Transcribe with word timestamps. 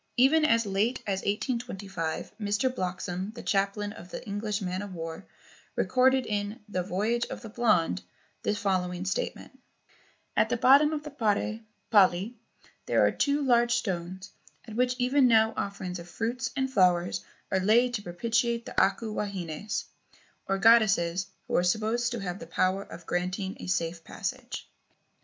Even 0.17 0.43
as 0.43 0.65
late 0.65 0.97
as 1.05 1.19
1825, 1.19 2.31
Mr. 2.41 2.73
Bloxam, 2.75 3.31
the 3.35 3.43
chaplain 3.43 3.93
of 3.93 4.09
the 4.09 4.25
English 4.27 4.59
man 4.59 4.81
of 4.81 4.95
war, 4.95 5.27
recorded 5.75 6.25
in 6.25 6.59
"The 6.67 6.81
Voyage 6.81 7.27
of 7.27 7.43
the 7.43 7.49
Blonde" 7.49 8.01
the 8.41 8.55
following 8.55 9.05
statement: 9.05 9.59
"At 10.35 10.49
the 10.49 10.57
bottom 10.57 10.91
of 10.91 11.03
the 11.03 11.11
Parre 11.11 11.59
(pali) 11.91 12.35
there 12.87 13.05
are 13.05 13.11
two 13.11 13.43
large 13.43 13.75
stones 13.75 14.31
on 14.67 14.75
which 14.75 14.95
even 14.97 15.27
now 15.27 15.53
offerings 15.55 15.99
of 15.99 16.09
fruits 16.09 16.49
and 16.57 16.67
flowers 16.67 17.23
are 17.51 17.59
laid 17.59 17.93
to 17.93 18.01
propitiate 18.01 18.65
the 18.65 18.81
Aku 18.83 19.13
wahines, 19.13 19.85
or 20.47 20.57
goddesses, 20.57 21.27
who 21.47 21.55
are 21.57 21.63
supposed 21.63 22.11
to 22.13 22.19
have 22.21 22.39
the 22.39 22.47
power 22.47 22.81
of 22.81 23.05
granting 23.05 23.55
a 23.59 23.67
safe 23.67 24.03
passage." 24.03 24.67